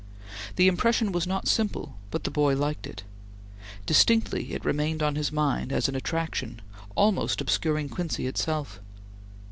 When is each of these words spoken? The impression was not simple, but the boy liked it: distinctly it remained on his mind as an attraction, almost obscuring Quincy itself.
The 0.55 0.67
impression 0.67 1.11
was 1.11 1.27
not 1.27 1.47
simple, 1.47 1.95
but 2.09 2.23
the 2.23 2.31
boy 2.31 2.55
liked 2.55 2.87
it: 2.87 3.03
distinctly 3.85 4.53
it 4.53 4.65
remained 4.65 5.03
on 5.03 5.13
his 5.13 5.31
mind 5.31 5.71
as 5.71 5.87
an 5.87 5.95
attraction, 5.95 6.59
almost 6.95 7.39
obscuring 7.39 7.87
Quincy 7.87 8.25
itself. 8.25 8.79